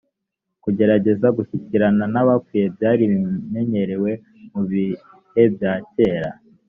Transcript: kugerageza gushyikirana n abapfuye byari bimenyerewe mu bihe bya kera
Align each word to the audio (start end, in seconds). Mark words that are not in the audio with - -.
kugerageza 0.63 1.27
gushyikirana 1.37 2.05
n 2.13 2.15
abapfuye 2.21 2.65
byari 2.75 3.03
bimenyerewe 3.11 4.11
mu 4.51 4.61
bihe 4.69 5.43
bya 5.55 5.73
kera 5.93 6.31